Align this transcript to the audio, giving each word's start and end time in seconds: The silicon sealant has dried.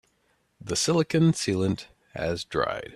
The 0.59 0.75
silicon 0.75 1.31
sealant 1.31 1.85
has 2.15 2.43
dried. 2.43 2.89